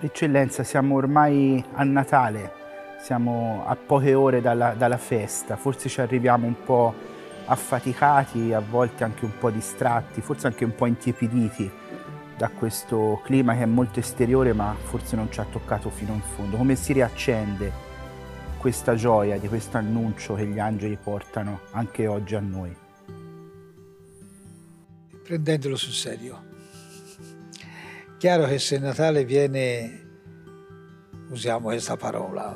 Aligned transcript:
Eccellenza, 0.00 0.62
siamo 0.62 0.94
ormai 0.94 1.64
a 1.72 1.82
Natale, 1.82 2.52
siamo 3.00 3.64
a 3.66 3.74
poche 3.74 4.14
ore 4.14 4.40
dalla, 4.40 4.74
dalla, 4.74 4.96
festa, 4.96 5.56
forse 5.56 5.88
ci 5.88 6.00
arriviamo 6.00 6.46
un 6.46 6.54
po' 6.62 6.94
affaticati, 7.46 8.52
a 8.52 8.60
volte 8.60 9.02
anche 9.02 9.24
un 9.24 9.36
po' 9.36 9.50
distratti, 9.50 10.20
forse 10.20 10.46
anche 10.46 10.64
un 10.64 10.72
po' 10.76 10.86
intiepiditi 10.86 11.68
da 12.36 12.48
questo 12.48 13.20
clima 13.24 13.56
che 13.56 13.62
è 13.62 13.66
molto 13.66 13.98
esteriore 13.98 14.52
ma 14.52 14.72
forse 14.80 15.16
non 15.16 15.32
ci 15.32 15.40
ha 15.40 15.46
toccato 15.50 15.90
fino 15.90 16.12
in 16.12 16.20
fondo. 16.20 16.56
Come 16.56 16.76
si 16.76 16.92
riaccende 16.92 17.72
questa 18.56 18.94
gioia 18.94 19.36
di 19.36 19.48
questo 19.48 19.78
annuncio 19.78 20.34
che 20.34 20.46
gli 20.46 20.60
angeli 20.60 20.96
portano 20.96 21.62
anche 21.72 22.06
oggi 22.06 22.36
a 22.36 22.40
noi? 22.40 22.72
Prendendolo 25.24 25.74
sul 25.74 25.92
serio 25.92 26.57
Chiaro 28.18 28.46
che 28.46 28.58
se 28.58 28.78
Natale 28.78 29.24
viene, 29.24 30.06
usiamo 31.28 31.68
questa 31.68 31.96
parola, 31.96 32.52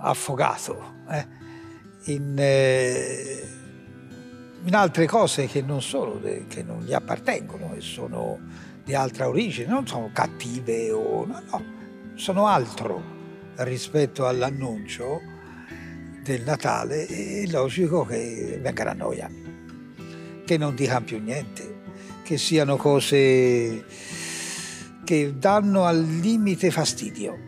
affogato 0.00 0.94
eh, 1.08 1.26
in, 2.06 2.34
eh, 2.36 3.48
in, 4.64 4.74
altre 4.74 5.06
cose 5.06 5.46
che 5.46 5.62
non 5.62 5.80
sono, 5.80 6.20
che 6.48 6.64
non 6.64 6.82
gli 6.82 6.92
appartengono 6.92 7.72
e 7.74 7.80
sono 7.82 8.40
di 8.82 8.94
altra 8.94 9.28
origine, 9.28 9.68
non 9.68 9.86
sono 9.86 10.10
cattive 10.12 10.90
o 10.90 11.24
no, 11.24 11.40
no, 11.52 11.64
sono 12.16 12.48
altro 12.48 13.00
rispetto 13.58 14.26
all'annuncio 14.26 15.20
del 16.24 16.42
Natale, 16.42 17.06
è 17.06 17.46
logico 17.46 18.04
che 18.04 18.58
venga 18.60 18.90
a 18.90 18.92
noia, 18.92 19.30
che 20.44 20.58
non 20.58 20.74
dicano 20.74 21.04
più 21.04 21.22
niente, 21.22 21.82
che 22.24 22.36
siano 22.38 22.74
cose 22.74 23.84
che 25.06 25.38
danno 25.38 25.84
al 25.84 26.02
limite 26.02 26.72
fastidio. 26.72 27.38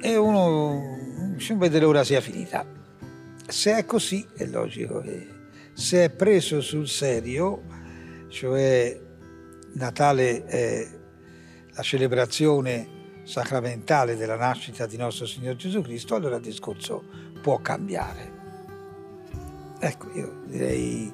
E 0.00 0.16
uno 0.16 0.96
non 1.46 1.58
vede 1.58 1.78
l'ora 1.78 2.02
sia 2.04 2.22
finita. 2.22 2.64
Se 3.46 3.76
è 3.76 3.84
così, 3.84 4.26
è 4.34 4.46
logico 4.46 5.00
che 5.02 5.28
se 5.74 6.04
è 6.06 6.10
preso 6.10 6.62
sul 6.62 6.88
serio, 6.88 7.62
cioè 8.28 8.98
Natale 9.74 10.44
è 10.46 10.88
la 11.74 11.82
celebrazione 11.82 12.96
sacramentale 13.24 14.16
della 14.16 14.36
nascita 14.36 14.86
di 14.86 14.96
nostro 14.96 15.26
Signore 15.26 15.56
Gesù 15.56 15.82
Cristo, 15.82 16.14
allora 16.14 16.36
il 16.36 16.42
discorso 16.42 17.04
può 17.42 17.58
cambiare. 17.58 18.36
Ecco, 19.78 20.10
io 20.14 20.42
direi, 20.46 21.12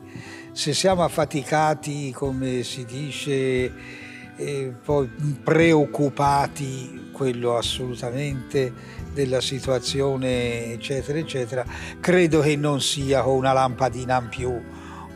se 0.53 0.73
siamo 0.73 1.03
affaticati, 1.03 2.13
come 2.13 2.63
si 2.63 2.85
dice, 2.85 3.73
e 4.37 4.73
poi 4.85 5.09
preoccupati, 5.43 7.11
quello 7.13 7.57
assolutamente, 7.57 8.73
della 9.13 9.41
situazione, 9.41 10.73
eccetera, 10.73 11.19
eccetera, 11.19 11.65
credo 12.01 12.41
che 12.41 12.57
non 12.57 12.81
sia 12.81 13.23
con 13.23 13.37
una 13.37 13.53
lampadina 13.53 14.21
in 14.21 14.29
più 14.29 14.63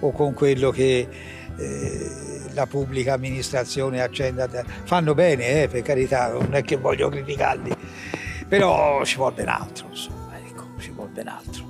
o 0.00 0.12
con 0.12 0.32
quello 0.34 0.70
che 0.70 1.08
eh, 1.56 2.10
la 2.52 2.66
pubblica 2.66 3.14
amministrazione 3.14 4.00
accenda. 4.00 4.48
Fanno 4.84 5.14
bene, 5.14 5.62
eh, 5.62 5.68
per 5.68 5.82
carità, 5.82 6.32
non 6.32 6.54
è 6.54 6.62
che 6.62 6.76
voglio 6.76 7.08
criticarli, 7.08 7.74
però 8.46 9.04
ci 9.04 9.16
vuole 9.16 9.34
ben 9.34 9.48
altro, 9.48 9.88
insomma, 9.90 10.38
ecco, 10.38 10.64
ci 10.78 10.90
vuole 10.90 11.10
ben 11.12 11.28
altro. 11.28 11.67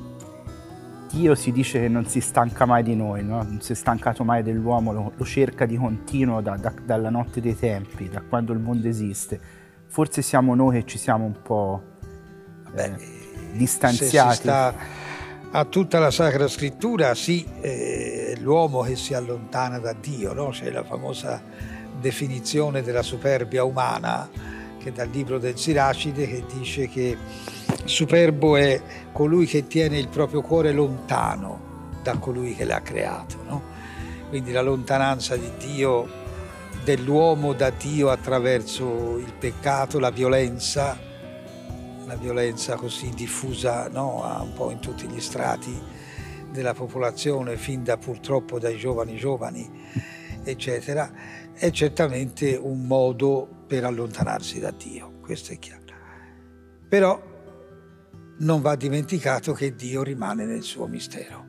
Dio 1.11 1.34
si 1.34 1.53
dice 1.53 1.81
che 1.81 1.89
non 1.89 2.06
si 2.06 2.20
stanca 2.20 2.67
mai 2.67 2.83
di 2.83 2.95
noi, 2.95 3.25
no? 3.25 3.42
non 3.42 3.61
si 3.61 3.73
è 3.73 3.75
stancato 3.75 4.25
mai 4.25 4.42
dell'uomo, 4.42 4.92
lo, 4.92 5.12
lo 5.17 5.25
cerca 5.25 5.67
di 5.67 5.77
continuo 5.77 6.41
da, 6.41 6.56
da, 6.56 6.73
dalla 6.84 7.11
notte 7.11 7.41
dei 7.41 7.56
tempi, 7.56 8.09
da 8.09 8.20
quando 8.20 8.53
il 8.53 8.59
mondo 8.59 8.89
esiste. 8.89 9.41
Forse 9.86 10.23
siamo 10.23 10.55
noi 10.55 10.81
che 10.81 10.86
ci 10.86 10.98
siamo 10.98 11.24
un 11.24 11.41
po' 11.42 11.83
eh, 12.74 12.95
distanziati. 13.52 14.29
Se 14.29 14.35
si 14.35 14.41
sta 14.42 14.74
a 15.51 15.64
tutta 15.64 15.98
la 15.98 16.11
Sacra 16.11 16.46
Scrittura, 16.46 17.14
sì, 17.14 17.46
eh, 17.61 18.36
l'uomo 18.40 18.83
che 18.83 18.96
si 18.96 19.14
allontana 19.14 19.79
da 19.79 19.95
Dio, 19.95 20.35
no? 20.35 20.51
c'è 20.51 20.70
la 20.70 20.85
famosa 20.85 21.42
definizione 21.98 22.83
della 22.83 23.02
superbia 23.02 23.64
umana 23.64 24.29
che 24.79 24.92
dal 24.92 25.08
libro 25.08 25.39
del 25.39 25.58
Siracide 25.58 26.29
che 26.29 26.45
dice 26.52 26.89
che 26.89 27.17
superbo 27.84 28.56
è 28.56 28.80
colui 29.12 29.46
che 29.46 29.66
tiene 29.66 29.98
il 29.98 30.08
proprio 30.08 30.42
cuore 30.42 30.72
lontano 30.72 31.66
da 32.02 32.18
colui 32.18 32.55
che 32.55 32.64
l'ha 32.64 32.80
creato. 32.80 33.36
No? 33.46 33.62
Quindi 34.28 34.52
la 34.52 34.62
lontananza 34.62 35.36
di 35.36 35.50
Dio, 35.58 36.08
dell'uomo 36.84 37.52
da 37.52 37.70
Dio 37.70 38.11
attraverso 38.11 39.18
il 39.18 39.33
peccato, 39.39 39.98
la 39.98 40.11
violenza, 40.11 40.98
la 42.06 42.16
violenza 42.16 42.77
così 42.77 43.11
diffusa 43.11 43.89
no? 43.89 44.22
un 44.42 44.52
po' 44.55 44.70
in 44.70 44.80
tutti 44.80 45.06
gli 45.06 45.20
strati 45.20 45.96
della 46.50 46.74
popolazione, 46.74 47.56
fin 47.56 47.84
da 47.84 47.96
purtroppo 47.98 48.58
dai 48.58 48.77
giovani 48.77 49.16
giovani, 49.16 49.70
eccetera, 50.42 51.10
è 51.52 51.70
certamente 51.70 52.58
un 52.60 52.86
modo 52.86 53.46
per 53.66 53.84
allontanarsi 53.84 54.58
da 54.58 54.70
Dio, 54.70 55.18
questo 55.20 55.52
è 55.52 55.58
chiaro. 55.58 55.78
Però 56.89 57.22
non 58.39 58.61
va 58.61 58.77
dimenticato 58.77 59.53
che 59.53 59.75
Dio 59.75 60.03
rimane 60.03 60.45
nel 60.45 60.63
suo 60.63 60.87
mistero. 60.87 61.49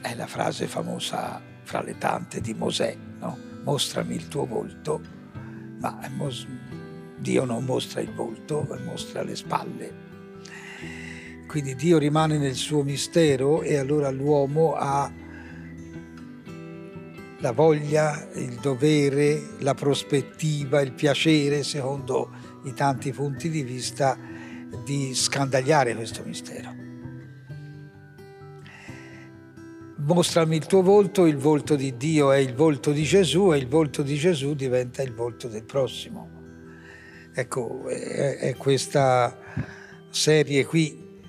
È 0.00 0.14
la 0.14 0.26
frase 0.26 0.66
famosa 0.66 1.40
fra 1.62 1.82
le 1.82 1.96
tante 1.98 2.40
di 2.40 2.54
Mosè, 2.54 2.96
no? 3.20 3.38
Mostrami 3.62 4.14
il 4.14 4.28
tuo 4.28 4.44
volto, 4.44 5.00
ma 5.80 5.98
Dio 7.16 7.44
non 7.44 7.64
mostra 7.64 8.00
il 8.00 8.12
volto, 8.12 8.66
mostra 8.84 9.22
le 9.22 9.36
spalle. 9.36 10.02
Quindi 11.46 11.74
Dio 11.74 11.98
rimane 11.98 12.36
nel 12.36 12.54
suo 12.54 12.82
mistero 12.82 13.62
e 13.62 13.76
allora 13.76 14.10
l'uomo 14.10 14.74
ha 14.74 15.10
la 17.38 17.52
voglia, 17.52 18.28
il 18.34 18.58
dovere, 18.60 19.50
la 19.60 19.74
prospettiva, 19.74 20.80
il 20.80 20.92
piacere, 20.92 21.62
secondo 21.62 22.30
i 22.64 22.72
tanti 22.72 23.12
punti 23.12 23.50
di 23.50 23.62
vista, 23.62 24.18
di 24.82 25.14
scandagliare 25.14 25.94
questo 25.94 26.22
mistero. 26.24 26.82
Mostrami 29.96 30.56
il 30.56 30.66
tuo 30.66 30.82
volto, 30.82 31.24
il 31.24 31.36
volto 31.36 31.76
di 31.76 31.96
Dio 31.96 32.30
è 32.30 32.36
il 32.36 32.54
volto 32.54 32.92
di 32.92 33.04
Gesù 33.04 33.52
e 33.52 33.58
il 33.58 33.68
volto 33.68 34.02
di 34.02 34.16
Gesù 34.16 34.54
diventa 34.54 35.02
il 35.02 35.14
volto 35.14 35.48
del 35.48 35.64
prossimo. 35.64 36.28
Ecco, 37.32 37.88
è, 37.88 38.36
è 38.38 38.54
questa 38.56 39.36
serie 40.10 40.66
qui 40.66 41.22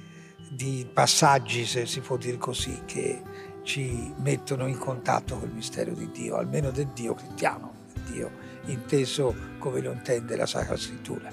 di 0.50 0.88
passaggi, 0.92 1.66
se 1.66 1.86
si 1.86 2.02
può 2.02 2.18
dire 2.18 2.38
così, 2.38 2.82
che 2.86 3.22
ci 3.64 4.14
mettono 4.18 4.68
in 4.68 4.78
contatto 4.78 5.38
col 5.38 5.52
mistero 5.52 5.94
di 5.94 6.10
Dio, 6.12 6.36
almeno 6.36 6.72
del 6.72 6.90
Dio 6.94 7.14
cristiano, 7.14 7.74
Dio 8.12 8.54
inteso 8.66 9.36
come 9.58 9.82
lo 9.82 9.92
intende 9.92 10.36
la 10.36 10.46
Sacra 10.46 10.78
Scrittura, 10.78 11.32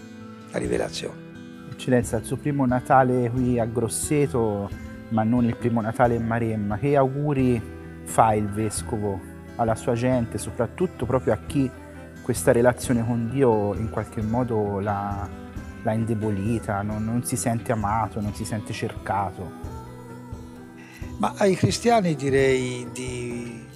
la 0.51 0.59
rivelazione. 0.59 1.32
Eccellenza, 1.73 2.19
il 2.19 2.25
suo 2.25 2.37
primo 2.37 2.67
Natale 2.67 3.31
qui 3.31 3.59
a 3.59 3.65
Grosseto, 3.65 4.69
ma 5.09 5.23
non 5.23 5.47
il 5.47 5.57
primo 5.57 5.81
Natale 5.81 6.15
in 6.15 6.27
Maremma, 6.27 6.77
che 6.77 6.97
auguri 6.97 7.61
fa 8.05 8.35
il 8.35 8.47
Vescovo 8.47 9.19
alla 9.57 9.75
sua 9.75 9.95
gente, 9.95 10.37
soprattutto 10.37 11.07
proprio 11.07 11.33
a 11.33 11.39
chi 11.47 11.71
questa 12.21 12.53
relazione 12.53 13.05
con 13.05 13.31
Dio 13.31 13.75
in 13.75 13.89
qualche 13.89 14.21
modo 14.21 14.81
l'ha, 14.81 15.27
l'ha 15.83 15.93
indebolita, 15.93 16.83
non, 16.83 17.05
non 17.05 17.25
si 17.25 17.37
sente 17.37 17.73
amato, 17.73 18.21
non 18.21 18.35
si 18.35 18.45
sente 18.45 18.75
cercato? 18.75 19.51
Ma 21.17 21.33
ai 21.39 21.57
cristiani 21.57 22.15
direi 22.15 22.87
di 22.93 23.67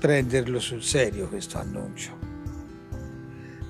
prenderlo 0.00 0.58
sul 0.58 0.82
serio 0.82 1.28
questo 1.28 1.58
annuncio 1.58 2.31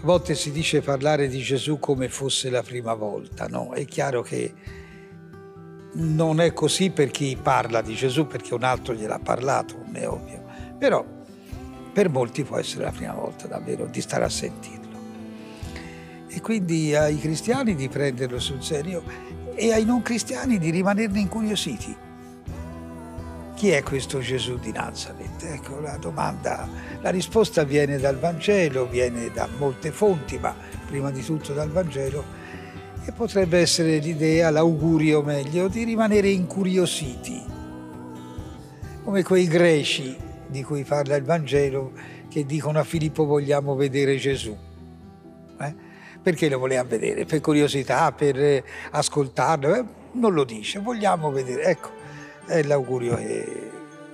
a 0.03 0.05
volte 0.05 0.35
si 0.35 0.51
dice 0.51 0.81
parlare 0.81 1.29
di 1.29 1.39
Gesù 1.39 1.79
come 1.79 2.09
fosse 2.09 2.51
la 2.51 2.65
prima 2.65 2.93
volta, 2.95 3.47
no? 3.47 3.73
È 3.73 3.85
chiaro 3.85 4.21
che 4.23 4.53
non 5.93 6.41
è 6.41 6.53
così 6.53 6.91
per 6.91 7.13
chi 7.13 7.39
parla 7.41 7.83
di 7.83 7.95
Gesù, 7.95 8.27
perché 8.27 8.53
un 8.53 8.65
altro 8.65 8.95
gliel'ha 8.95 9.21
parlato, 9.21 9.77
è 9.93 10.09
ovvio. 10.09 10.43
Però 10.77 11.07
per 11.93 12.09
molti 12.09 12.43
può 12.43 12.57
essere 12.57 12.83
la 12.83 12.91
prima 12.91 13.15
volta 13.15 13.47
davvero 13.47 13.87
di 13.87 14.01
stare 14.01 14.25
a 14.25 14.29
sentirlo. 14.29 14.99
E 16.27 16.41
quindi 16.41 16.97
ai 16.97 17.21
cristiani 17.21 17.77
di 17.77 17.89
prenderlo 17.89 18.41
sul 18.41 18.61
serio 18.61 19.05
e 19.55 19.73
ai 19.73 19.85
non 19.85 20.03
cristiani 20.03 20.59
di 20.59 20.71
rimanerne 20.71 21.21
incuriositi 21.21 21.97
chi 23.63 23.71
è 23.71 23.85
questo 23.85 24.19
Gesù 24.19 24.59
di 24.59 24.73
Nazareth? 24.73 25.45
Ecco 25.45 25.79
la 25.79 25.97
domanda, 25.97 26.69
la 27.01 27.11
risposta 27.11 27.63
viene 27.63 27.97
dal 27.99 28.19
Vangelo, 28.19 28.89
viene 28.89 29.31
da 29.31 29.49
molte 29.57 29.93
fonti, 29.93 30.37
ma 30.37 30.53
prima 30.85 31.13
di 31.13 31.23
tutto 31.23 31.53
dal 31.53 31.71
Vangelo, 31.71 32.25
e 33.05 33.13
potrebbe 33.13 33.61
essere 33.61 33.99
l'idea, 33.99 34.51
l'augurio 34.51 35.23
meglio, 35.23 35.69
di 35.69 35.85
rimanere 35.85 36.31
incuriositi, 36.31 37.41
come 39.05 39.23
quei 39.23 39.47
greci 39.47 40.17
di 40.49 40.65
cui 40.65 40.83
parla 40.83 41.15
il 41.15 41.23
Vangelo, 41.23 41.93
che 42.29 42.45
dicono 42.45 42.81
a 42.81 42.85
Filippo 42.85 43.27
vogliamo 43.27 43.77
vedere 43.77 44.17
Gesù. 44.17 44.57
Eh? 45.61 45.75
Perché 46.21 46.49
lo 46.49 46.59
voleva 46.59 46.83
vedere? 46.83 47.27
Per 47.27 47.41
curiosità, 47.41 48.11
per 48.11 48.43
eh, 48.43 48.65
ascoltarlo? 48.91 49.73
Eh? 49.77 49.85
Non 50.15 50.33
lo 50.33 50.43
dice, 50.43 50.81
vogliamo 50.81 51.31
vedere. 51.31 51.63
Ecco, 51.63 52.01
è 52.47 52.63
l'augurio 52.63 53.17
che, 53.17 53.71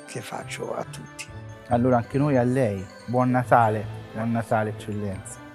che 0.07 0.21
faccio 0.21 0.75
a 0.75 0.85
tutti. 0.85 1.27
Allora 1.69 1.97
anche 1.99 2.19
noi 2.19 2.37
a 2.37 2.43
lei, 2.43 2.85
buon 3.07 3.31
Natale, 3.31 3.85
buon 4.13 4.31
Natale 4.31 4.71
eccellenza. 4.71 5.48